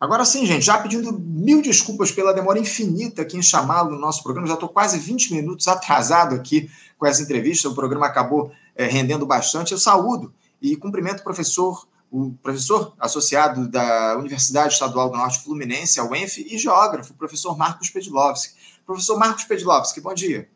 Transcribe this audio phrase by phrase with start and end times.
[0.00, 4.22] Agora sim, gente, já pedindo mil desculpas pela demora infinita aqui em chamá-lo no nosso
[4.22, 8.86] programa, já estou quase 20 minutos atrasado aqui com essa entrevista, o programa acabou é,
[8.86, 9.72] rendendo bastante.
[9.72, 16.00] Eu saúdo e cumprimento o professor, o professor associado da Universidade Estadual do Norte Fluminense,
[16.00, 18.54] a UENF, e geógrafo, o professor Marcos Pedlovski.
[18.86, 20.48] Professor Marcos Pedlovski, bom dia.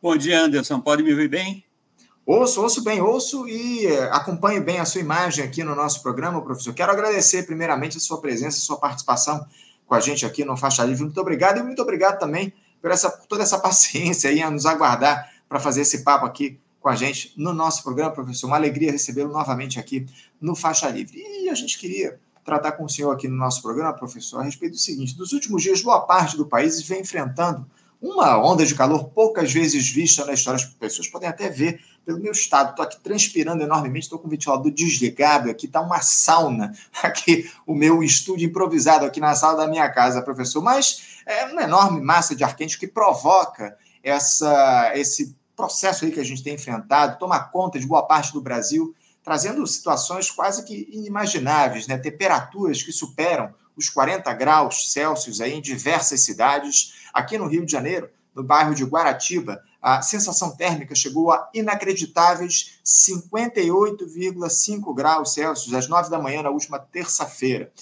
[0.00, 0.80] Bom dia, Anderson.
[0.80, 1.67] Pode me ouvir bem?
[2.30, 6.42] Ouço, ouço bem, ouço e eh, acompanho bem a sua imagem aqui no nosso programa,
[6.42, 6.74] professor.
[6.74, 9.46] Quero agradecer primeiramente a sua presença, a sua participação
[9.86, 11.04] com a gente aqui no Faixa Livre.
[11.04, 15.26] Muito obrigado e muito obrigado também por, essa, toda essa paciência aí a nos aguardar
[15.48, 18.46] para fazer esse papo aqui com a gente no nosso programa, professor.
[18.46, 20.04] Uma alegria recebê-lo novamente aqui
[20.38, 21.16] no Faixa Livre.
[21.16, 24.72] E a gente queria tratar com o senhor aqui no nosso programa, professor, a respeito
[24.72, 27.66] do seguinte: nos últimos dias, boa parte do país vem enfrentando
[28.02, 30.58] uma onda de calor poucas vezes vista na história.
[30.58, 32.70] As pessoas podem até ver pelo meu estado.
[32.70, 37.74] Estou aqui transpirando enormemente, estou com o ventilador desligado aqui, está uma sauna aqui, o
[37.74, 40.62] meu estúdio improvisado aqui na sala da minha casa, professor.
[40.62, 46.20] Mas é uma enorme massa de ar quente que provoca essa, esse processo aí que
[46.20, 50.88] a gente tem enfrentado, toma conta de boa parte do Brasil, trazendo situações quase que
[50.90, 51.98] inimagináveis, né?
[51.98, 56.94] temperaturas que superam os 40 graus Celsius aí em diversas cidades.
[57.12, 62.78] Aqui no Rio de Janeiro, no bairro de Guaratiba, a sensação térmica chegou a inacreditáveis
[62.84, 67.72] 58,5 graus Celsius às 9 da manhã na última terça-feira.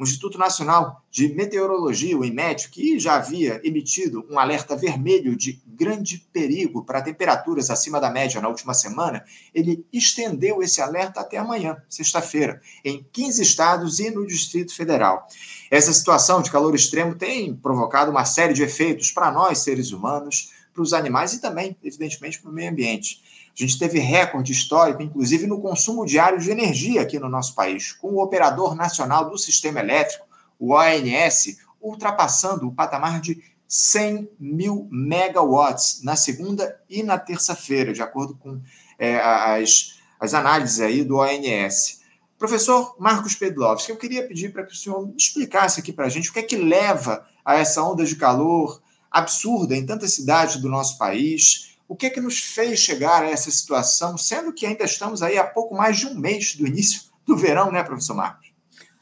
[0.00, 5.62] O Instituto Nacional de Meteorologia, o IMET, que já havia emitido um alerta vermelho de
[5.66, 9.22] grande perigo para temperaturas acima da média na última semana,
[9.54, 15.28] ele estendeu esse alerta até amanhã, sexta-feira, em 15 estados e no Distrito Federal.
[15.70, 20.48] Essa situação de calor extremo tem provocado uma série de efeitos para nós, seres humanos,
[20.72, 23.22] para os animais e também, evidentemente, para o meio ambiente.
[23.58, 27.92] A gente teve recorde histórico, inclusive no consumo diário de energia aqui no nosso país,
[27.92, 30.26] com o Operador Nacional do Sistema Elétrico,
[30.58, 38.02] o ONS, ultrapassando o patamar de 100 mil megawatts na segunda e na terça-feira, de
[38.02, 38.60] acordo com
[38.98, 42.00] é, as, as análises aí do ONS.
[42.38, 46.30] Professor Marcos Pedlovski, eu queria pedir para que o senhor explicasse aqui para a gente
[46.30, 50.68] o que é que leva a essa onda de calor absurda em tantas cidades do
[50.68, 54.84] nosso país, o que é que nos fez chegar a essa situação, sendo que ainda
[54.84, 58.52] estamos aí há pouco mais de um mês do início do verão, né, professor Marcos?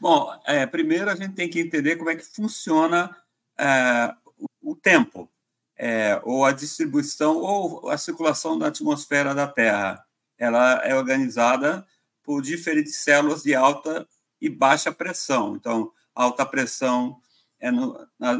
[0.00, 3.14] Bom, é, primeiro a gente tem que entender como é que funciona
[3.58, 4.14] é,
[4.62, 5.28] o, tempo,
[5.76, 10.02] é, ou a distribuição, ou a circulação da atmosfera da Terra.
[10.38, 11.84] Ela é organizada
[12.22, 14.06] por diferentes células de alta
[14.40, 15.56] e baixa pressão.
[15.56, 17.20] Então, alta pressão
[17.58, 18.38] é no, na,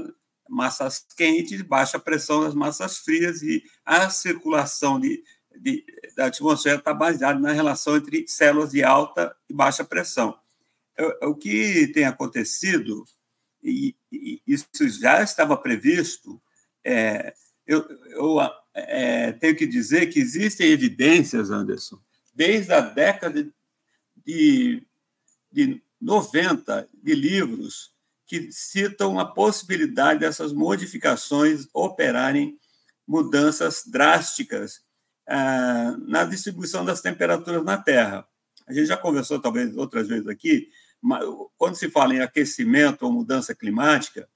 [0.49, 5.23] massas quentes, baixa pressão das massas frias e a circulação de,
[5.57, 5.85] de
[6.17, 10.37] da atmosfera está baseada na relação entre células de alta e baixa pressão.
[11.23, 13.05] O, o que tem acontecido,
[13.63, 14.67] e, e, isso
[15.01, 16.41] já estava previsto,
[16.85, 17.33] é,
[17.67, 18.37] eu, eu
[18.75, 22.01] é, tenho que dizer que existem evidências, Anderson,
[22.35, 23.49] desde a década
[24.25, 24.83] de,
[25.53, 27.93] de 90, de livros
[28.29, 32.59] que citam a possibilidade dessas modificações operarem
[33.07, 34.83] mudanças drásticas
[35.27, 38.29] ah, na distribuição das temperaturas na Terra.
[38.67, 40.69] A gente já conversou, talvez, outras vezes aqui,
[41.01, 41.25] mas
[41.57, 44.29] quando se fala em aquecimento ou mudança climática,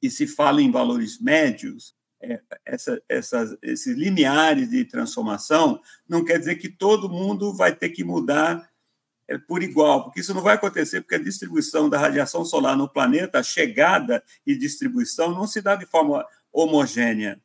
[0.00, 6.38] e se fala em valores médios, é, essa, essas, esses lineares de transformação, não quer
[6.38, 8.67] dizer que todo mundo vai ter que mudar
[9.36, 13.38] por igual, porque isso não vai acontecer porque a distribuição da radiação solar no planeta,
[13.38, 17.40] a chegada e distribuição, não se dá de forma homogênea.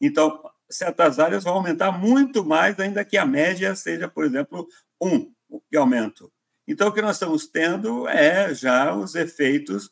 [0.00, 4.66] Então, certas áreas vão aumentar muito mais, ainda que a média seja, por exemplo,
[5.00, 5.32] um
[5.70, 6.32] de aumento.
[6.66, 9.90] Então, o que nós estamos tendo é já os efeitos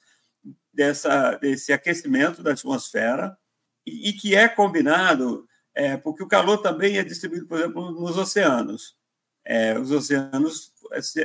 [0.73, 3.37] dessa, desse aquecimento da atmosfera,
[3.87, 8.19] e, e que é combinado, é, porque o calor também é distribuído, por exemplo, nos
[8.19, 8.97] oceanos.
[9.45, 10.73] É, os oceanos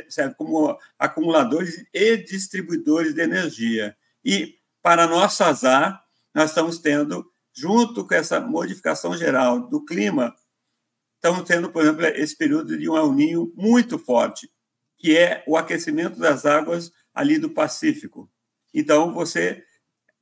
[0.09, 3.95] servem como acumuladores e distribuidores de energia.
[4.23, 6.03] E, para nosso azar,
[6.33, 10.35] nós estamos tendo, junto com essa modificação geral do clima,
[11.15, 14.51] estamos tendo, por exemplo, esse período de um El muito forte,
[14.97, 18.29] que é o aquecimento das águas ali do Pacífico.
[18.73, 19.63] Então, você.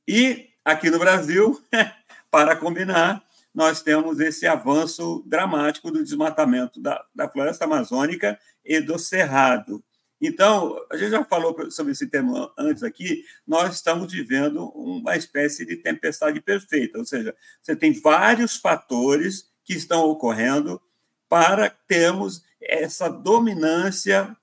[0.06, 1.60] E aqui no Brasil,
[2.30, 3.24] para combinar,
[3.54, 9.82] nós temos esse avanço dramático do desmatamento da, da floresta amazônica e do cerrado.
[10.20, 15.64] Então, a gente já falou sobre esse tema antes aqui, nós estamos vivendo uma espécie
[15.64, 20.80] de tempestade perfeita, ou seja, você tem vários fatores que estão ocorrendo
[21.28, 24.36] para termos essa dominância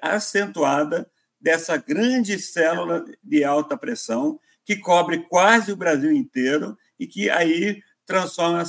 [0.00, 1.08] acentuada
[1.40, 7.82] dessa grande célula de alta pressão que cobre quase o Brasil inteiro e que aí
[8.06, 8.62] transforma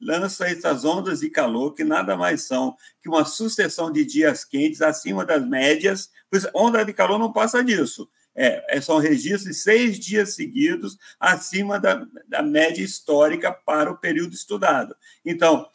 [0.00, 4.80] lança essas ondas de calor que nada mais são que uma sucessão de dias quentes
[4.80, 6.10] acima das médias.
[6.30, 8.08] Pois onda de calor não passa disso.
[8.34, 13.98] É, é são registros de seis dias seguidos acima da, da média histórica para o
[13.98, 14.94] período estudado.
[15.24, 15.66] Então,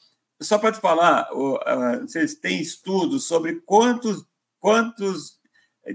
[0.42, 1.30] só para te falar,
[2.02, 4.26] vocês têm estudos sobre quantos,
[4.60, 5.40] quantos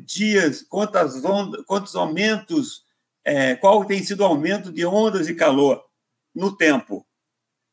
[0.05, 2.85] dias, quantas ondas, quantos aumentos,
[3.25, 5.90] é, qual tem sido o aumento de ondas de calor
[6.35, 7.06] no tempo.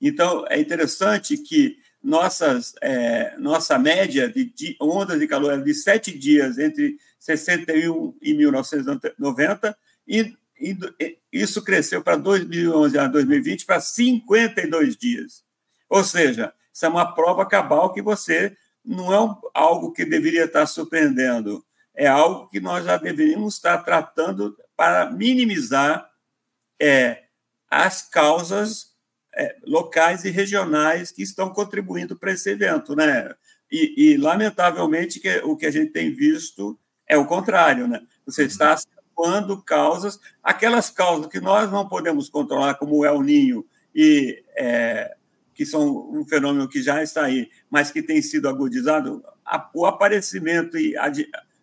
[0.01, 5.73] Então, é interessante que nossas, é, nossa média de, de, ondas de calor é de
[5.73, 9.77] sete dias entre 61 e 1990,
[10.07, 10.77] e, e
[11.31, 15.43] isso cresceu para 2011 a 2020 para 52 dias.
[15.89, 18.55] Ou seja, isso é uma prova cabal que você
[18.85, 24.55] não é algo que deveria estar surpreendendo, é algo que nós já deveríamos estar tratando
[24.75, 26.09] para minimizar
[26.79, 27.23] é,
[27.69, 28.95] as causas
[29.35, 33.33] é, locais e regionais que estão contribuindo para esse evento, né?
[33.71, 38.01] E, e, lamentavelmente que o que a gente tem visto é o contrário, né?
[38.25, 38.47] Você uhum.
[38.47, 44.43] está acentuando causas, aquelas causas que nós não podemos controlar, como o El Ninho e
[44.55, 45.15] é,
[45.53, 49.85] que são um fenômeno que já está aí, mas que tem sido agudizado, a, o
[49.85, 51.11] aparecimento e a,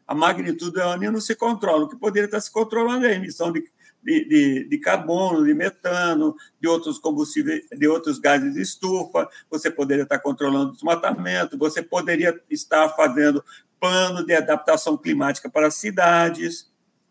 [0.07, 1.85] a magnitude do El Ninho não se controla.
[1.85, 3.65] O que poderia estar se controlando é a emissão de
[4.05, 9.71] de, de, de, carbono, de metano, de outros combustíveis, de outros gases de estufa, você
[9.71, 13.43] poderia estar controlando o desmatamento, você poderia estar fazendo
[13.81, 16.71] plano de adaptação climática para as cidades,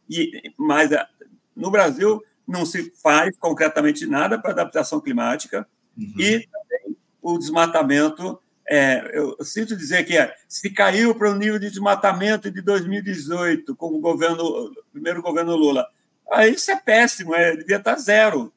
[0.09, 1.07] e, mas ah,
[1.55, 5.67] no Brasil não se faz concretamente nada para adaptação climática,
[5.97, 6.13] uhum.
[6.17, 11.59] e também o desmatamento é, eu sinto dizer que é, se caiu para o nível
[11.59, 15.85] de desmatamento de 2018, com o governo, primeiro governo Lula,
[16.31, 18.53] Aí isso é péssimo, é, devia estar zero.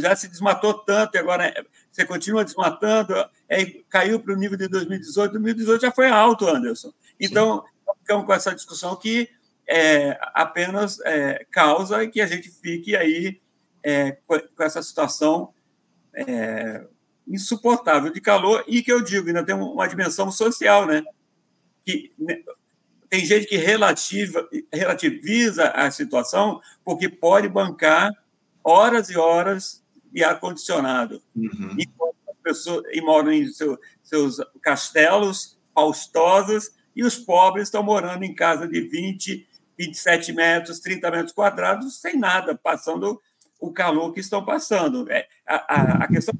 [0.00, 3.14] Já se desmatou tanto e agora é, você continua desmatando,
[3.48, 5.32] é, caiu para o nível de 2018.
[5.32, 6.92] 2018 já foi alto, Anderson.
[7.18, 7.92] Então, Sim.
[8.00, 9.28] ficamos com essa discussão que
[9.68, 13.40] é, apenas é, causa que a gente fique aí
[13.82, 15.54] é, com essa situação
[16.14, 16.84] é,
[17.26, 21.04] insuportável de calor e que eu digo, ainda tem uma dimensão social, né?
[21.84, 22.42] Que né,
[23.10, 28.12] tem gente que relativa, relativiza a situação porque pode bancar
[28.62, 31.20] horas e horas de ar-condicionado.
[31.34, 31.74] Uhum.
[31.76, 38.22] Enquanto as pessoas e moram em seu, seus castelos faustosos e os pobres estão morando
[38.22, 39.46] em casa de 20,
[39.76, 43.20] 27 metros, 30 metros quadrados, sem nada, passando
[43.58, 45.10] o calor que estão passando.
[45.10, 46.34] É, a, a, a questão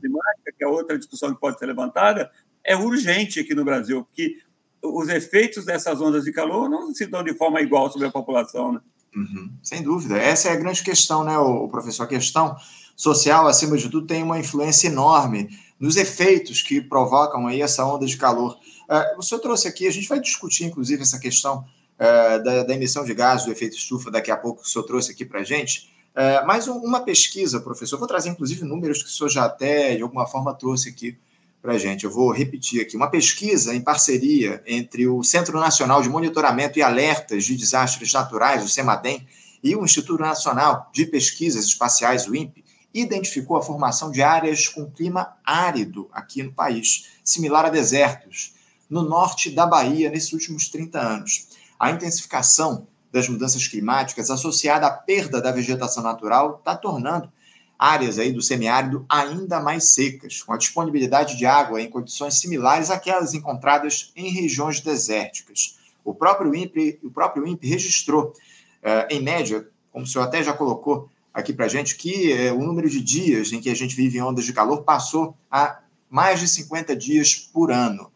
[0.00, 2.30] climática, que é outra discussão que pode ser levantada,
[2.64, 4.38] é urgente aqui no Brasil, porque
[4.82, 8.72] os efeitos dessas ondas de calor não se dão de forma igual sobre a população.
[8.72, 8.80] Né?
[9.14, 10.16] Uhum, sem dúvida.
[10.16, 11.34] Essa é a grande questão, né,
[11.70, 12.04] professor?
[12.04, 12.56] A questão
[12.96, 15.48] social, acima de tudo, tem uma influência enorme
[15.78, 18.58] nos efeitos que provocam aí essa onda de calor.
[18.88, 21.64] Uh, o senhor trouxe aqui, a gente vai discutir, inclusive, essa questão
[21.96, 25.12] uh, da, da, emissão de gases, do efeito estufa, daqui a pouco o senhor trouxe
[25.12, 25.90] aqui para a gente.
[26.10, 29.96] Uh, mas um, uma pesquisa, professor, vou trazer, inclusive, números que o senhor já até,
[29.96, 31.16] de alguma forma, trouxe aqui
[31.60, 32.04] para a gente.
[32.04, 32.96] Eu vou repetir aqui.
[32.96, 38.64] Uma pesquisa em parceria entre o Centro Nacional de Monitoramento e Alertas de Desastres Naturais,
[38.64, 39.26] o CEMADEM,
[39.62, 42.64] e o Instituto Nacional de Pesquisas Espaciais, o INPE,
[42.94, 48.54] identificou a formação de áreas com clima árido aqui no país, similar a desertos,
[48.88, 51.48] no norte da Bahia nesses últimos 30 anos.
[51.78, 57.30] A intensificação das mudanças climáticas associada à perda da vegetação natural está tornando
[57.80, 62.90] áreas aí do semiárido ainda mais secas, com a disponibilidade de água em condições similares
[62.90, 65.78] àquelas encontradas em regiões desérticas.
[66.04, 68.34] O próprio INPE, o próprio INPE registrou,
[68.82, 72.52] eh, em média, como o senhor até já colocou aqui para a gente, que eh,
[72.52, 75.78] o número de dias em que a gente vive em ondas de calor passou a
[76.10, 78.12] mais de 50 dias por ano.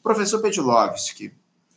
[0.00, 1.32] Professor Petilovski,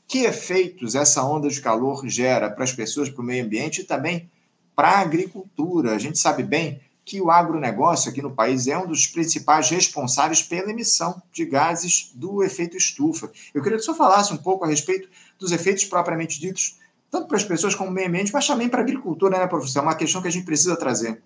[0.07, 3.83] que efeitos essa onda de calor gera para as pessoas, para o meio ambiente e
[3.83, 4.29] também
[4.75, 5.95] para a agricultura?
[5.95, 6.79] A gente sabe bem
[7.11, 12.09] que o agronegócio aqui no país é um dos principais responsáveis pela emissão de gases
[12.15, 13.29] do efeito estufa.
[13.53, 17.27] Eu queria que o senhor falasse um pouco a respeito dos efeitos propriamente ditos, tanto
[17.27, 19.79] para as pessoas como meio ambiente, mas também para a agricultura, né, professor?
[19.79, 21.21] É uma questão que a gente precisa trazer.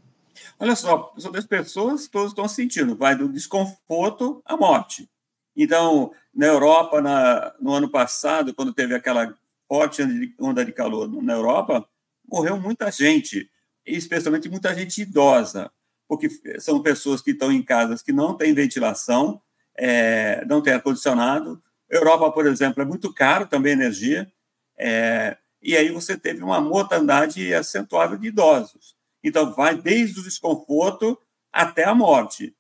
[0.58, 5.08] Olha só, sobre as pessoas, todos estão sentindo, vai do desconforto à morte.
[5.56, 9.36] Então, na Europa, na, no ano passado, quando teve aquela
[9.68, 10.02] forte
[10.40, 11.88] onda de calor na Europa,
[12.28, 13.48] morreu muita gente
[13.86, 15.72] especialmente muita gente idosa,
[16.08, 19.42] porque são pessoas que estão em casas que não têm ventilação,
[19.78, 21.62] é, não têm ar-condicionado.
[21.90, 24.32] Europa, por exemplo, é muito caro também energia.
[24.78, 28.96] É, e aí você teve uma mortandade acentuada de idosos.
[29.24, 31.20] Então, vai desde o desconforto
[31.52, 32.56] até a morte.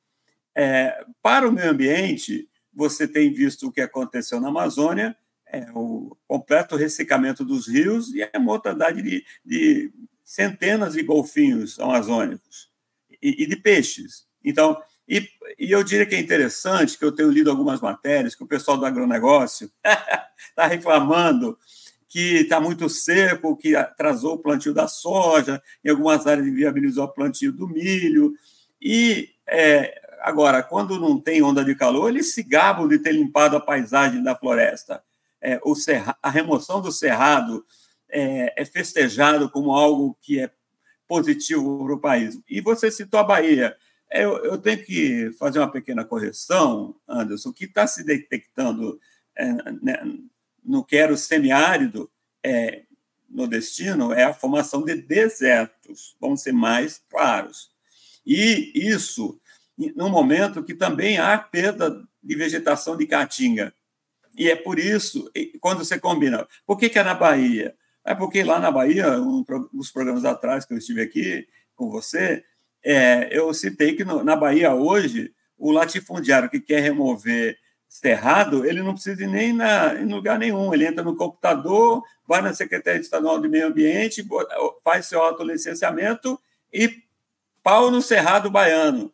[0.55, 5.15] É, para o meio ambiente, você tem visto o que aconteceu na Amazônia,
[5.47, 12.74] é, o completo ressecamento dos rios e a mortandade de, de centenas de golfinhos amazônicos
[13.25, 14.25] e, e de peixes.
[14.43, 14.77] Então,
[15.07, 15.27] e,
[15.57, 18.77] e, eu diria que é interessante, que eu tenho lido algumas matérias, que o pessoal
[18.77, 19.71] do agronegócio
[20.49, 21.57] está reclamando
[22.07, 27.13] que está muito seco, que atrasou o plantio da soja, em algumas áreas inviabilizou o
[27.13, 28.33] plantio do milho.
[28.81, 33.57] E é, agora, quando não tem onda de calor, eles se gabam de ter limpado
[33.57, 35.03] a paisagem da floresta.
[35.41, 35.59] É,
[36.23, 37.65] a remoção do cerrado
[38.09, 40.49] é, é festejado como algo que é
[41.07, 42.39] positivo para o país.
[42.47, 43.75] E você citou a Bahia.
[44.11, 47.49] Eu, eu tenho que fazer uma pequena correção, Anderson.
[47.49, 48.99] O que está se detectando
[49.35, 49.99] é, né,
[50.63, 52.09] no quero semiárido
[52.43, 52.83] é,
[53.29, 57.69] no destino é a formação de desertos, vamos ser mais claros.
[58.25, 59.39] E isso
[59.95, 63.73] num momento que também há perda de vegetação de caatinga.
[64.37, 67.75] E é por isso, quando você combina, por que, que é na Bahia?
[68.05, 69.43] É porque lá na Bahia, um,
[69.73, 72.43] uns programas atrás que eu estive aqui com você,
[72.83, 77.57] é, eu citei que no, na Bahia hoje, o latifundiário que quer remover
[77.89, 80.71] cerrado, ele não precisa ir nem na, em lugar nenhum.
[80.71, 84.25] Ele entra no computador, vai na Secretaria Estadual do Meio Ambiente,
[84.83, 86.39] faz seu autolicenciamento
[86.71, 87.03] e
[87.63, 89.11] pau no cerrado baiano.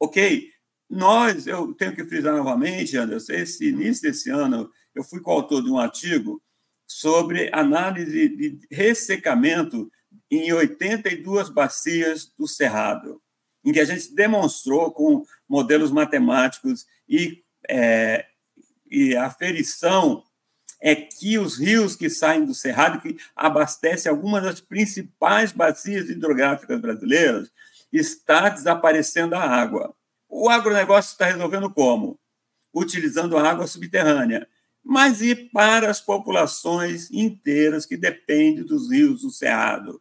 [0.00, 0.50] Ok?
[0.90, 5.70] Nós, eu tenho que frisar novamente, Anderson, esse início desse ano, eu fui coautor de
[5.70, 6.42] um artigo
[6.88, 9.92] sobre análise de ressecamento
[10.30, 13.20] em 82 bacias do Cerrado,
[13.62, 18.24] em que a gente demonstrou com modelos matemáticos e, é,
[18.90, 20.24] e aferição
[20.80, 26.80] é que os rios que saem do Cerrado, que abastecem algumas das principais bacias hidrográficas
[26.80, 27.50] brasileiras,
[27.92, 29.94] está desaparecendo a água.
[30.28, 32.18] O agronegócio está resolvendo como?
[32.72, 34.48] Utilizando a água subterrânea
[34.88, 40.00] mas e para as populações inteiras que dependem dos rios do Cerrado.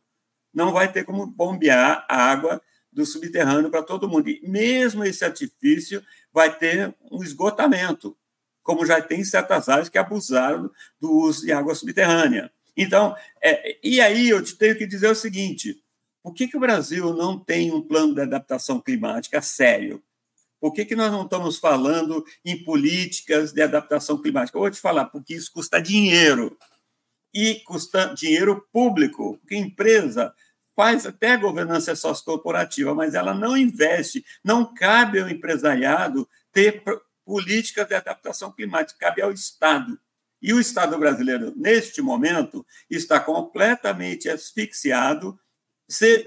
[0.54, 4.30] Não vai ter como bombear água do subterrâneo para todo mundo.
[4.30, 6.02] E mesmo esse artifício
[6.32, 8.18] vai ter um esgotamento,
[8.64, 12.50] como já tem certas áreas que abusaram do uso de água subterrânea.
[12.76, 13.14] Então,
[13.44, 15.84] é, e aí eu te tenho que dizer o seguinte:
[16.24, 20.02] por que, que o Brasil não tem um plano de adaptação climática sério?
[20.60, 24.58] Por que, que nós não estamos falando em políticas de adaptação climática?
[24.58, 26.58] Eu vou te falar, porque isso custa dinheiro.
[27.34, 30.34] E custa dinheiro público, porque empresa
[30.76, 36.84] faz até governança sociocorporativa, mas ela não investe, não cabe ao empresariado ter
[37.26, 40.00] políticas de adaptação climática, cabe ao Estado.
[40.42, 45.38] E o Estado brasileiro, neste momento, está completamente asfixiado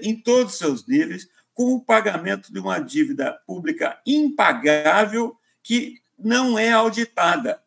[0.01, 6.57] em todos os seus níveis com o pagamento de uma dívida pública impagável que não
[6.57, 7.61] é auditada.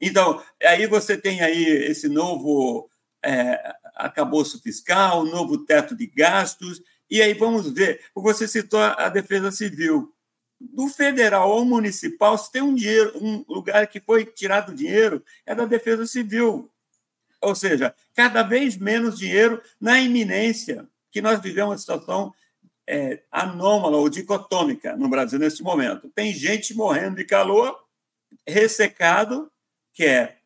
[0.00, 2.88] Então, aí você tem aí esse novo
[3.24, 6.80] é, acabouço fiscal, novo teto de gastos,
[7.10, 10.12] e aí vamos ver, você citou a defesa civil.
[10.60, 15.54] Do federal ao municipal, se tem um dinheiro, um lugar que foi tirado dinheiro, é
[15.54, 16.70] da defesa civil.
[17.40, 22.34] Ou seja, cada vez menos dinheiro na iminência, que nós vivemos uma situação
[22.88, 26.08] é, anômala ou dicotômica no Brasil nesse momento.
[26.14, 27.78] Tem gente morrendo de calor,
[28.46, 29.52] ressecado,
[29.92, 30.38] que é,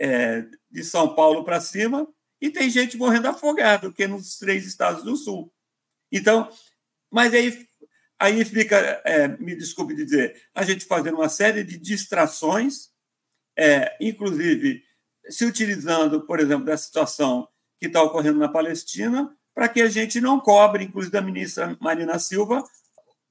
[0.00, 2.08] é de São Paulo para cima,
[2.40, 5.52] e tem gente morrendo afogado, que é nos três estados do Sul.
[6.10, 6.50] Então,
[7.10, 7.68] mas aí,
[8.18, 12.88] aí fica, é, me desculpe dizer, a gente fazendo uma série de distrações,
[13.56, 14.82] é, inclusive
[15.28, 17.46] se utilizando, por exemplo, da situação
[17.78, 22.18] que está ocorrendo na Palestina, para que a gente não cobre, inclusive da ministra Marina
[22.18, 22.64] Silva,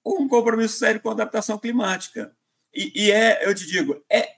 [0.06, 2.36] um compromisso sério com a adaptação climática.
[2.74, 4.30] E, e é, eu te digo, é,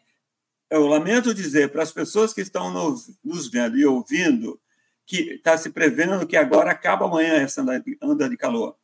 [0.70, 4.60] eu lamento dizer para as pessoas que estão nos, nos vendo e ouvindo
[5.06, 7.64] que está se prevendo que agora acaba amanhã essa
[8.02, 8.76] onda de calor.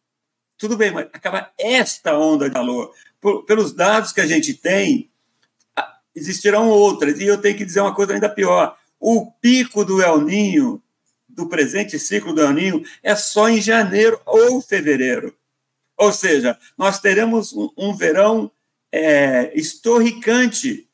[0.57, 2.93] Tudo bem, mas acaba esta onda de calor.
[3.19, 5.09] Por, pelos dados que a gente tem,
[6.15, 7.19] existirão outras.
[7.19, 8.77] E eu tenho que dizer uma coisa ainda pior.
[8.99, 10.81] O pico do El Ninho
[11.35, 15.35] do presente ciclo do Aninho é só em janeiro ou fevereiro.
[15.97, 18.51] Ou seja, nós teremos um, um verão
[18.91, 20.87] é, estorricante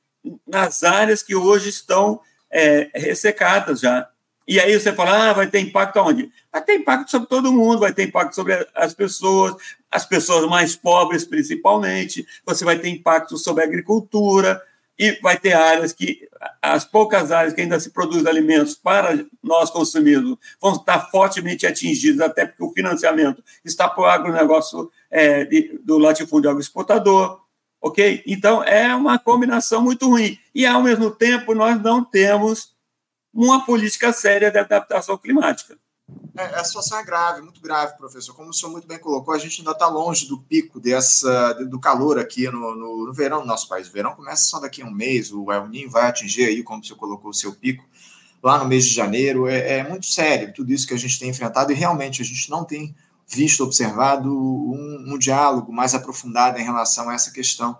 [0.45, 2.19] nas áreas que hoje estão
[2.51, 4.09] é, ressecadas já.
[4.47, 6.31] E aí você fala, ah, vai ter impacto aonde?
[6.51, 9.55] Vai ter impacto sobre todo mundo, vai ter impacto sobre as pessoas,
[9.91, 14.61] as pessoas mais pobres principalmente, você vai ter impacto sobre a agricultura,
[14.97, 16.27] e vai ter áreas que,
[16.61, 22.27] as poucas áreas que ainda se produzem alimentos para nós consumirmos, vão estar fortemente atingidas,
[22.27, 27.39] até porque o financiamento está para o agronegócio é, de, do latifúndio agroexportador,
[27.81, 28.23] ok?
[28.25, 30.37] Então, é uma combinação muito ruim.
[30.53, 32.75] E, ao mesmo tempo, nós não temos
[33.33, 35.77] uma política séria de adaptação climática.
[36.37, 38.33] É, a situação é grave, muito grave, professor.
[38.33, 41.79] Como o senhor muito bem colocou, a gente ainda está longe do pico dessa, do
[41.79, 43.87] calor aqui no, no, no, verão do nosso país.
[43.87, 46.81] O verão começa só daqui a um mês, o El Ninho vai atingir aí, como
[46.81, 47.83] o senhor colocou, o seu pico
[48.41, 49.47] lá no mês de janeiro.
[49.47, 52.49] É, é, muito sério tudo isso que a gente tem enfrentado e realmente a gente
[52.49, 52.95] não tem
[53.27, 57.77] visto, observado um, um diálogo mais aprofundado em relação a essa questão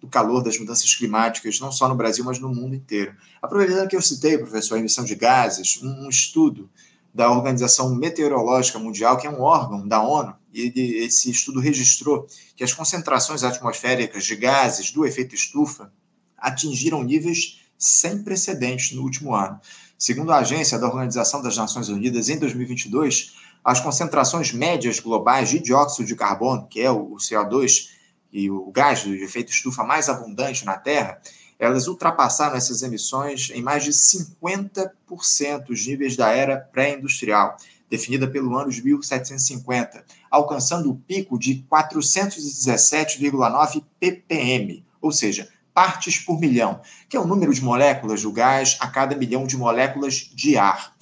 [0.00, 3.14] do calor, das mudanças climáticas, não só no Brasil, mas no mundo inteiro.
[3.40, 6.68] Aproveitando que eu citei, professor, a emissão de gases, um, um estudo
[7.12, 12.26] da Organização Meteorológica Mundial, que é um órgão da ONU, e ele, esse estudo registrou
[12.56, 15.92] que as concentrações atmosféricas de gases do efeito estufa
[16.36, 19.60] atingiram níveis sem precedentes no último ano.
[19.98, 25.58] Segundo a agência da Organização das Nações Unidas, em 2022, as concentrações médias globais de
[25.58, 27.88] dióxido de carbono, que é o CO2
[28.32, 31.20] e o gás de efeito estufa mais abundante na Terra,
[31.60, 37.58] elas ultrapassaram essas emissões em mais de 50% os níveis da era pré-industrial,
[37.90, 46.40] definida pelo ano de 1750, alcançando o pico de 417,9 ppm, ou seja, partes por
[46.40, 50.56] milhão, que é o número de moléculas do gás a cada milhão de moléculas de
[50.56, 50.96] ar.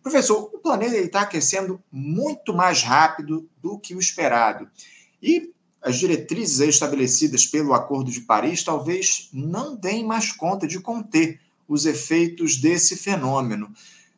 [0.00, 4.68] Professor, o planeta está aquecendo muito mais rápido do que o esperado.
[5.20, 5.52] E
[5.84, 11.38] as diretrizes estabelecidas pelo Acordo de Paris talvez não deem mais conta de conter
[11.68, 13.70] os efeitos desse fenômeno.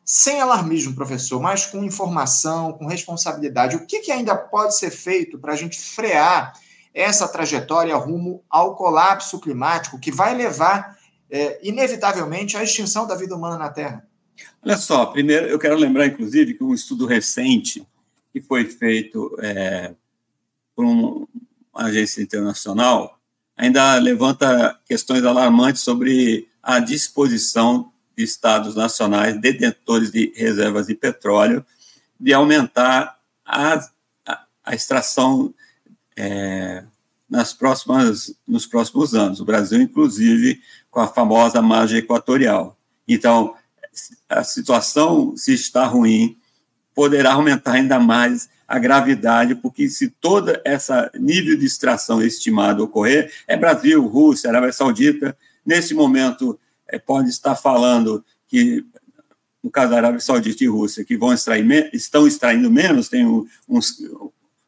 [0.03, 5.37] Sem alarmismo, professor, mas com informação, com responsabilidade, o que, que ainda pode ser feito
[5.37, 6.53] para a gente frear
[6.93, 10.97] essa trajetória rumo ao colapso climático que vai levar,
[11.29, 14.07] é, inevitavelmente, à extinção da vida humana na Terra?
[14.63, 17.85] Olha só, primeiro eu quero lembrar, inclusive, que um estudo recente
[18.31, 19.93] que foi feito é,
[20.73, 21.27] por um,
[21.85, 23.19] agência internacional,
[23.55, 31.65] ainda levanta questões alarmantes sobre a disposição de estados nacionais detentores de reservas de petróleo
[32.19, 33.75] de aumentar a,
[34.25, 35.53] a, a extração
[36.15, 36.83] é,
[37.29, 39.39] nas próximas, nos próximos anos.
[39.39, 42.77] O Brasil, inclusive, com a famosa margem equatorial.
[43.07, 43.55] Então,
[44.27, 46.37] a situação, se está ruim,
[46.93, 53.31] poderá aumentar ainda mais a gravidade, porque se todo esse nível de extração estimado ocorrer,
[53.47, 58.83] é Brasil, Rússia, Arábia Saudita, nesse momento é, pode estar falando que,
[59.63, 63.25] no caso da Arábia Saudita e Rússia, que vão extrair, estão extraindo menos, tem
[63.67, 64.03] uns,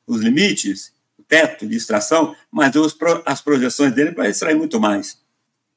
[0.07, 5.17] os limites, o teto de extração, mas os, as projeções dele para extrair muito mais.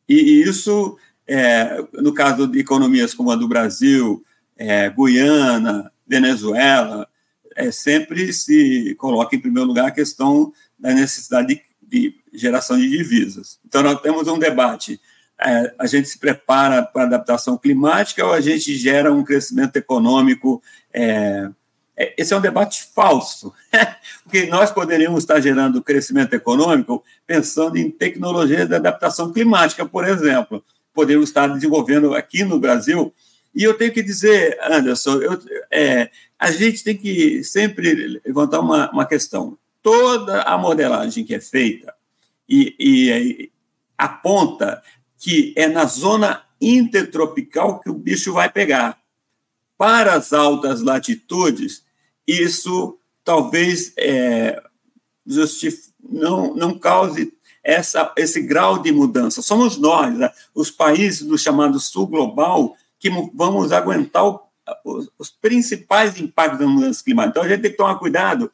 [0.08, 4.24] E, e isso, é, no caso de economias como a do Brasil,
[4.56, 7.08] é, Guiana, Venezuela,
[7.56, 12.88] é, sempre se coloca em primeiro lugar a questão da necessidade de, de geração de
[12.88, 13.58] divisas.
[13.66, 15.00] Então, nós temos um debate.
[15.40, 19.76] É, a gente se prepara para a adaptação climática ou a gente gera um crescimento
[19.76, 20.62] econômico?
[20.92, 21.48] É,
[21.96, 23.52] é esse é um debate falso,
[24.24, 30.64] porque nós poderíamos estar gerando crescimento econômico pensando em tecnologias de adaptação climática, por exemplo.
[30.94, 33.12] Poderíamos estar desenvolvendo aqui no Brasil
[33.54, 35.38] e eu tenho que dizer, Anderson, eu,
[35.70, 39.58] é, a gente tem que sempre levantar uma, uma questão.
[39.82, 41.94] Toda a modelagem que é feita
[42.48, 43.50] e, e,
[43.98, 44.82] aponta
[45.18, 48.98] que é na zona intertropical que o bicho vai pegar.
[49.76, 51.84] Para as altas latitudes,
[52.26, 54.62] isso talvez é,
[56.02, 59.42] não, não cause essa, esse grau de mudança.
[59.42, 60.30] Somos nós, né?
[60.54, 64.40] os países do chamado sul global, que vamos aguentar o,
[64.84, 67.32] os, os, principais impactos da mudança climática.
[67.32, 68.50] Então, a gente tem que tomar cuidado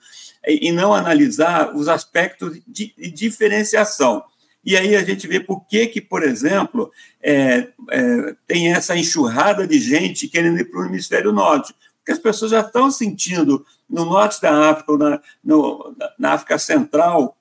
[0.46, 4.24] e, não analisar os aspectos de, de, diferenciação.
[4.64, 6.90] E aí a gente vê por que, que por exemplo,
[7.22, 11.74] é, é, tem essa enxurrada de gente querendo ir para o hemisfério norte.
[11.98, 16.58] Porque as pessoas já estão sentindo no norte da África, ou na, no, na África
[16.58, 17.36] Central,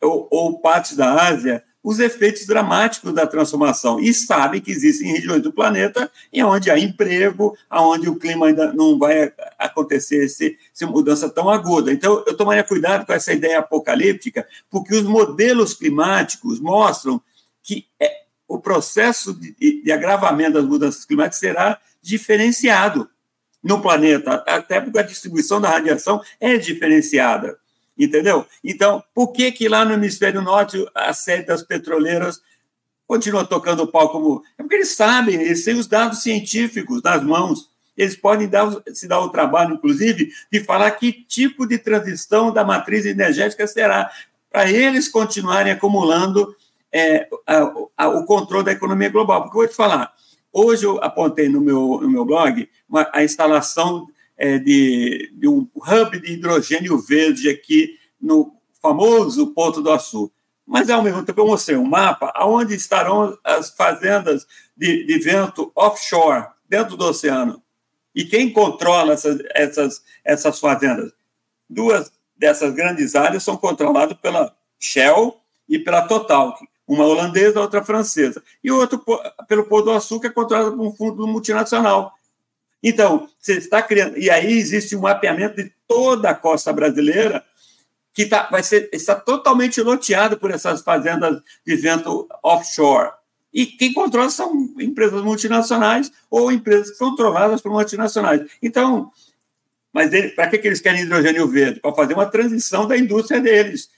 [0.00, 4.00] ou, ou partes da Ásia, os efeitos dramáticos da transformação.
[4.00, 8.72] E sabe que existem regiões do planeta em onde há emprego, onde o clima ainda
[8.72, 11.92] não vai acontecer essa mudança tão aguda.
[11.92, 17.20] Então, eu tomaria cuidado com essa ideia apocalíptica, porque os modelos climáticos mostram
[17.62, 23.08] que é, o processo de, de agravamento das mudanças climáticas será diferenciado
[23.62, 27.58] no planeta, até porque a distribuição da radiação é diferenciada
[27.98, 28.46] entendeu?
[28.62, 32.40] Então, por que que lá no hemisfério norte a sede das petroleiras
[33.06, 34.42] continua tocando o pau como.
[34.58, 37.70] É porque eles sabem, eles têm os dados científicos nas mãos.
[37.96, 42.64] Eles podem dar, se dar o trabalho, inclusive, de falar que tipo de transição da
[42.64, 44.10] matriz energética será,
[44.50, 46.56] para eles continuarem acumulando
[46.92, 49.42] é, a, a, o controle da economia global.
[49.42, 50.12] Porque eu vou te falar,
[50.52, 55.68] hoje eu apontei no meu, no meu blog uma, a instalação é, de, de um
[55.76, 60.30] hub de hidrogênio verde aqui no famoso Porto do Açu.
[60.66, 65.70] Mas, ao mesmo tempo, eu mostrei um mapa onde estarão as fazendas de, de vento
[65.74, 67.62] offshore, dentro do oceano.
[68.14, 71.12] E quem controla essas, essas, essas fazendas?
[71.68, 78.42] Duas dessas grandes áreas são controladas pela Shell e pela Total, uma holandesa, outra francesa.
[78.62, 79.02] E outro
[79.48, 82.13] pelo Pôr do Açúcar, é controlado por um fundo multinacional.
[82.86, 84.18] Então, você está criando.
[84.18, 87.42] E aí existe um mapeamento de toda a costa brasileira
[88.12, 93.10] que tá, vai ser, está totalmente loteado por essas fazendas de vento offshore.
[93.52, 98.42] E quem controla são empresas multinacionais ou empresas controladas por multinacionais.
[98.62, 99.10] Então,
[99.90, 101.80] mas para que, que eles querem hidrogênio verde?
[101.80, 103.88] Para fazer uma transição da indústria deles,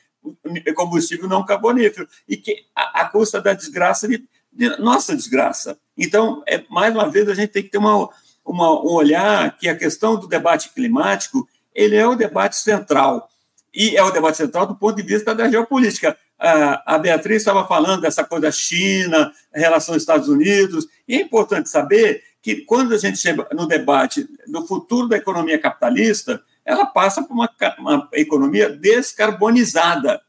[0.76, 4.22] combustível não carbonífero, e que a, a custa da desgraça de,
[4.52, 5.76] de, nossa desgraça.
[5.96, 8.10] Então, é, mais uma vez, a gente tem que ter uma,
[8.46, 13.28] uma, um olhar que a questão do debate climático ele é o debate central
[13.74, 16.16] e é o debate central do ponto de vista da geopolítica.
[16.38, 21.68] A Beatriz estava falando dessa coisa da China, relação aos Estados Unidos, e é importante
[21.68, 27.22] saber que quando a gente chega no debate do futuro da economia capitalista, ela passa
[27.22, 30.20] por uma, uma economia descarbonizada,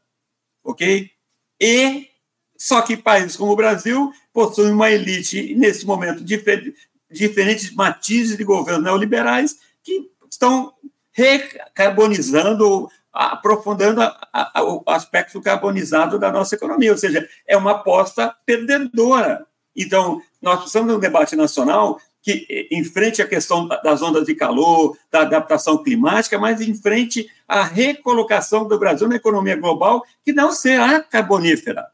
[0.64, 1.10] ok?
[1.60, 2.08] E
[2.56, 6.24] só que países como o Brasil possuem uma elite, nesse momento,
[7.10, 10.72] diferentes matizes de governos neoliberais que estão
[11.12, 18.32] recarbonizando aprofundando a, a, o aspecto carbonizado da nossa economia, ou seja, é uma aposta
[18.46, 19.44] perdedora.
[19.74, 24.96] Então, nós precisamos de um debate nacional que enfrente a questão das ondas de calor,
[25.10, 31.00] da adaptação climática, mas enfrente a recolocação do Brasil na economia global, que não será
[31.00, 31.86] carbonífera.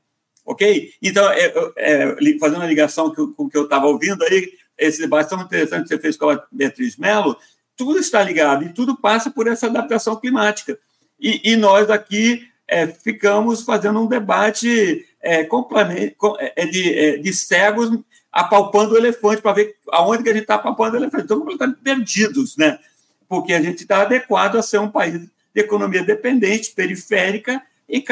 [0.44, 0.92] Ok?
[1.00, 5.30] Então, é, é, fazendo a ligação com o que eu estava ouvindo aí, esse debate
[5.30, 7.36] tão interessante que você fez com a Beatriz Mello,
[7.76, 10.78] tudo está ligado e tudo passa por essa adaptação climática.
[11.18, 17.32] E, e nós aqui é, ficamos fazendo um debate é, é, é, de, é, de
[17.32, 17.90] cegos
[18.30, 21.22] apalpando o elefante para ver aonde que a gente está apalpando o elefante.
[21.22, 22.78] Estamos completamente perdidos, né?
[23.28, 28.02] Porque a gente está adequado a ser um país de economia dependente, periférica e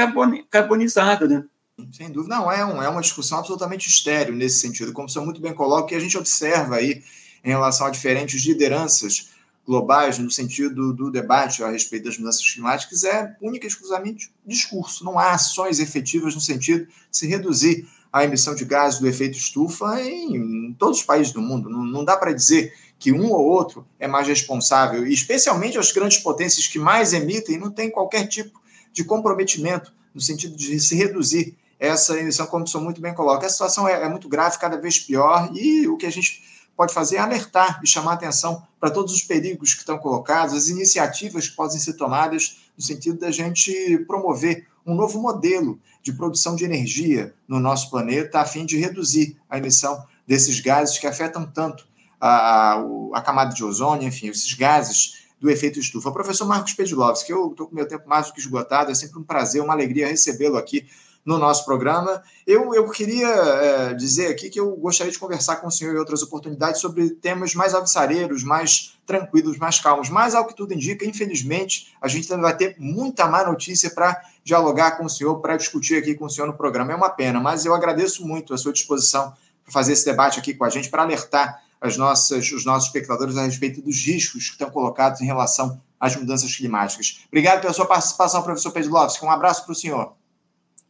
[0.48, 1.44] carbonizada, né?
[1.90, 2.50] Sem dúvida, não.
[2.50, 5.94] É, um, é uma discussão absolutamente estéreo nesse sentido, como você muito bem coloca, que
[5.94, 7.02] a gente observa aí
[7.42, 9.30] em relação a diferentes lideranças
[9.64, 15.04] globais no sentido do debate a respeito das mudanças climáticas é única e exclusivamente discurso.
[15.04, 19.38] Não há ações efetivas no sentido de se reduzir a emissão de gases do efeito
[19.38, 21.70] estufa em todos os países do mundo.
[21.70, 26.18] Não, não dá para dizer que um ou outro é mais responsável, especialmente as grandes
[26.18, 28.60] potências que mais emitem, não tem qualquer tipo
[28.92, 33.44] de comprometimento no sentido de se reduzir essa emissão, como o senhor muito bem coloca.
[33.44, 36.40] A situação é, é muito grave, cada vez pior, e o que a gente
[36.76, 40.68] pode fazer é alertar e chamar atenção para todos os perigos que estão colocados, as
[40.68, 46.54] iniciativas que podem ser tomadas no sentido da gente promover um novo modelo de produção
[46.54, 51.44] de energia no nosso planeta, a fim de reduzir a emissão desses gases que afetam
[51.44, 51.84] tanto
[52.20, 56.12] a, a, a camada de ozônio, enfim, esses gases do efeito estufa.
[56.12, 59.24] Professor Marcos Pedlovski, eu estou com meu tempo mais do que esgotado, é sempre um
[59.24, 60.86] prazer, uma alegria recebê-lo aqui
[61.24, 62.22] no nosso programa.
[62.46, 65.98] Eu, eu queria é, dizer aqui que eu gostaria de conversar com o senhor em
[65.98, 70.08] outras oportunidades sobre temas mais alvissareiros, mais tranquilos, mais calmos.
[70.08, 74.92] Mas, ao que tudo indica, infelizmente, a gente vai ter muita má notícia para dialogar
[74.92, 76.92] com o senhor, para discutir aqui com o senhor no programa.
[76.92, 79.32] É uma pena, mas eu agradeço muito a sua disposição
[79.62, 83.36] para fazer esse debate aqui com a gente, para alertar as nossas, os nossos espectadores
[83.36, 87.24] a respeito dos riscos que estão colocados em relação às mudanças climáticas.
[87.28, 89.24] Obrigado pela sua participação, professor Pedlovski.
[89.24, 90.14] Um abraço para o senhor.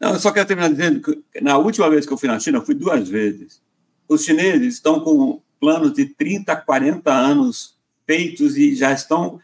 [0.02, 2.58] Não, eu só quero terminar dizendo que na última vez que eu fui na China,
[2.58, 3.62] eu fui duas vezes.
[4.08, 9.40] Os chineses estão com planos de 30, 40 anos feitos e já estão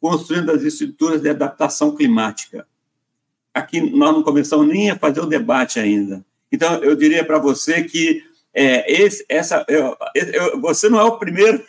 [0.00, 2.66] construindo as estruturas de adaptação climática.
[3.54, 6.24] Aqui nós não começamos nem a fazer o debate ainda.
[6.50, 11.16] Então, eu diria para você que é, esse, essa, eu, eu, você não é o
[11.16, 11.64] primeiro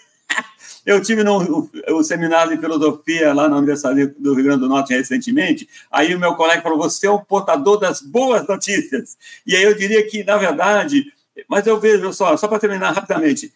[0.85, 4.93] eu tive no, o, seminário de filosofia lá na Universidade do Rio Grande do Norte
[4.93, 5.67] recentemente.
[5.91, 9.17] Aí o meu colega falou: você é o portador das boas notícias.
[9.45, 11.05] E aí eu diria que, na verdade,
[11.47, 13.53] mas eu vejo só, só para terminar rapidamente,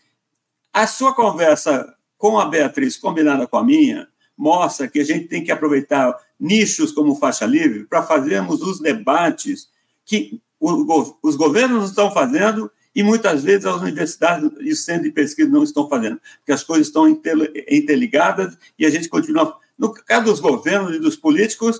[0.74, 5.44] a sua conversa com a Beatriz, combinada com a minha, mostra que a gente tem
[5.44, 9.70] que aproveitar nichos como faixa livre para fazermos os debates
[10.06, 15.48] que os governos estão fazendo e muitas vezes as universidades e os centros de pesquisa
[15.48, 19.56] não estão fazendo, porque as coisas estão interligadas e a gente continua.
[19.78, 21.80] No caso dos governos e dos políticos,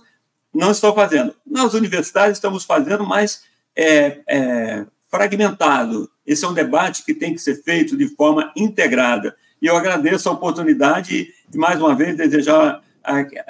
[0.54, 1.34] não estão fazendo.
[1.44, 3.42] Nas universidades estamos fazendo, mas
[3.76, 6.08] é, é, fragmentado.
[6.24, 9.36] Esse é um debate que tem que ser feito de forma integrada.
[9.60, 12.84] E eu agradeço a oportunidade e, mais uma vez, desejar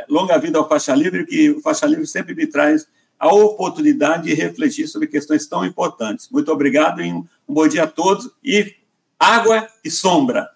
[0.08, 2.88] longa vida ao Faixa Livre, que o Faixa Livre sempre me traz
[3.20, 6.30] a oportunidade de refletir sobre questões tão importantes.
[6.32, 8.30] Muito obrigado e um bom dia a todos.
[8.44, 8.76] E
[9.20, 10.50] água e sombra.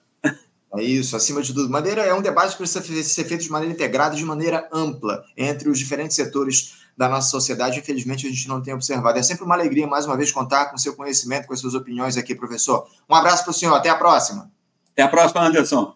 [0.73, 1.69] É isso, acima de tudo.
[1.69, 5.69] Maneira é um debate que precisa ser feito de maneira integrada, de maneira ampla, entre
[5.69, 7.79] os diferentes setores da nossa sociedade.
[7.79, 9.19] Infelizmente, a gente não tem observado.
[9.19, 12.15] É sempre uma alegria, mais uma vez, contar com seu conhecimento, com as suas opiniões
[12.15, 12.87] aqui, professor.
[13.09, 13.75] Um abraço para o senhor.
[13.75, 14.49] Até a próxima.
[14.93, 15.93] Até a próxima, Anderson.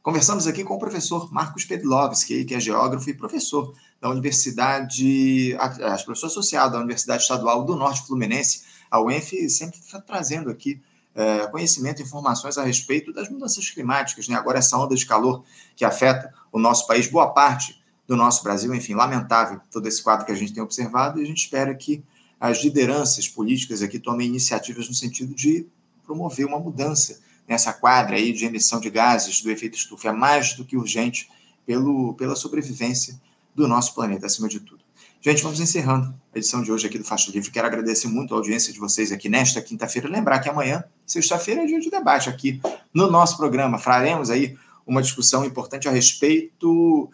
[0.00, 5.56] Conversamos aqui com o professor Marcos Pedlovski, que é geógrafo e professor da Universidade,
[6.04, 8.62] professor associado da Universidade Estadual do Norte Fluminense,
[8.94, 10.80] a UENF, sempre trazendo aqui
[11.16, 14.36] é, conhecimento informações a respeito das mudanças climáticas, né?
[14.36, 18.72] agora essa onda de calor que afeta o nosso país, boa parte do nosso Brasil,
[18.72, 22.04] enfim, lamentável todo esse quadro que a gente tem observado, e a gente espera que
[22.38, 25.66] as lideranças políticas aqui tomem iniciativas no sentido de
[26.06, 30.10] promover uma mudança nessa quadra aí de emissão de gases do efeito estufa.
[30.10, 31.28] É mais do que urgente
[31.66, 33.20] pelo, pela sobrevivência
[33.54, 34.83] do nosso planeta, acima de tudo.
[35.26, 37.50] Gente, vamos encerrando a edição de hoje aqui do Faixa Livre.
[37.50, 40.06] Quero agradecer muito a audiência de vocês aqui nesta quinta-feira.
[40.06, 42.60] Lembrar que amanhã, sexta-feira, é dia de debate aqui
[42.92, 43.78] no nosso programa.
[43.78, 44.54] Faremos aí
[44.86, 47.10] uma discussão importante a respeito,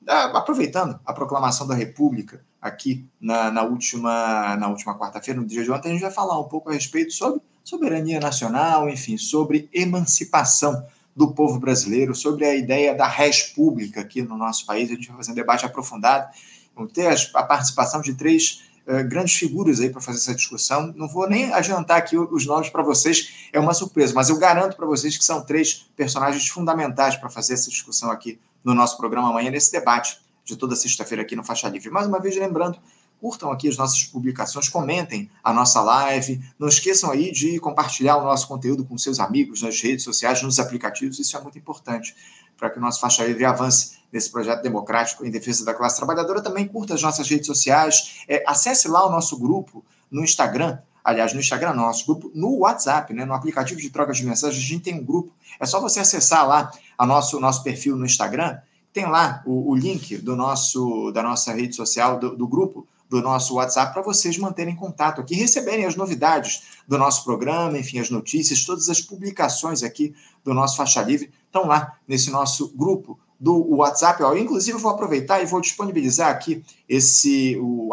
[0.00, 5.62] da, aproveitando a proclamação da República aqui na, na última, na última quarta-feira, no dia
[5.62, 9.68] de ontem, a gente vai falar um pouco a respeito sobre soberania nacional, enfim, sobre
[9.70, 10.82] emancipação
[11.14, 14.90] do povo brasileiro, sobre a ideia da res pública aqui no nosso país.
[14.90, 16.26] A gente vai fazer um debate aprofundado.
[16.74, 20.92] Vamos ter a participação de três uh, grandes figuras aí para fazer essa discussão.
[20.96, 24.76] Não vou nem adiantar aqui os nomes para vocês, é uma surpresa, mas eu garanto
[24.76, 29.30] para vocês que são três personagens fundamentais para fazer essa discussão aqui no nosso programa
[29.30, 31.90] amanhã, nesse debate de toda sexta-feira aqui no Faixa Livre.
[31.90, 32.78] Mais uma vez, lembrando
[33.20, 38.24] curtam aqui as nossas publicações, comentem a nossa live, não esqueçam aí de compartilhar o
[38.24, 42.16] nosso conteúdo com seus amigos nas redes sociais, nos aplicativos, isso é muito importante
[42.60, 46.42] para que o nosso Faixa Livre avance nesse projeto democrático em defesa da classe trabalhadora.
[46.42, 51.32] Também curta as nossas redes sociais, é, acesse lá o nosso grupo no Instagram, aliás,
[51.32, 54.66] no Instagram, no nosso grupo, no WhatsApp, né, no aplicativo de troca de mensagens, a
[54.66, 58.58] gente tem um grupo, é só você acessar lá o nosso, nosso perfil no Instagram,
[58.92, 63.20] tem lá o, o link do nosso, da nossa rede social, do, do grupo, do
[63.20, 68.08] nosso WhatsApp para vocês manterem contato aqui, receberem as novidades do nosso programa, enfim, as
[68.08, 73.76] notícias, todas as publicações aqui do nosso Faixa Livre estão lá nesse nosso grupo do
[73.76, 74.22] WhatsApp.
[74.22, 77.90] Eu, inclusive, vou aproveitar e vou disponibilizar aqui esse o,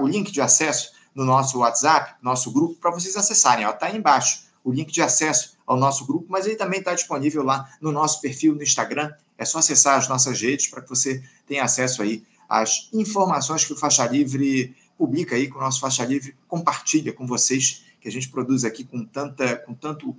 [0.00, 3.66] o link de acesso no nosso WhatsApp, nosso grupo, para vocês acessarem.
[3.66, 7.42] Está aí embaixo o link de acesso ao nosso grupo, mas ele também está disponível
[7.42, 9.12] lá no nosso perfil no Instagram.
[9.36, 13.72] É só acessar as nossas redes para que você tenha acesso aí as informações que
[13.72, 18.12] o Faixa Livre publica aí, com o nosso Faixa Livre compartilha com vocês, que a
[18.12, 20.16] gente produz aqui com, tanta, com tanto,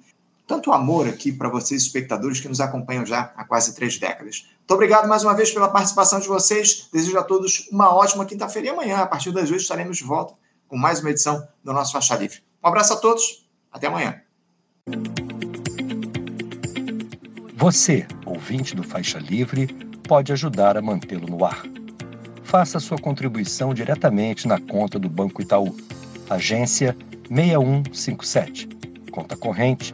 [0.49, 4.47] tanto amor aqui para vocês, espectadores que nos acompanham já há quase três décadas.
[4.57, 6.89] Muito obrigado mais uma vez pela participação de vocês.
[6.91, 10.33] Desejo a todos uma ótima quinta-feira e amanhã, a partir das 8, estaremos de volta
[10.67, 12.39] com mais uma edição do nosso Faixa Livre.
[12.63, 14.19] Um abraço a todos, até amanhã.
[17.53, 19.67] Você, ouvinte do Faixa Livre,
[20.07, 21.62] pode ajudar a mantê-lo no ar
[22.49, 25.77] faça sua contribuição diretamente na conta do Banco Itaú.
[26.27, 26.97] Agência
[27.29, 28.67] 6157.
[29.12, 29.93] Conta corrente